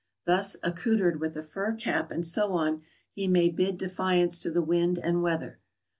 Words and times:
Thus 0.25 0.57
accoutered 0.63 1.19
with 1.19 1.37
a 1.37 1.43
fur 1.43 1.75
cap, 1.75 2.09
and 2.09 2.25
so 2.25 2.53
on, 2.53 2.81
he 3.13 3.27
may 3.27 3.49
bid 3.49 3.77
defiance 3.77 4.39
to 4.39 4.49
the 4.49 4.63
wind 4.63 4.97
and 4.97 5.21
weather. 5.21 5.59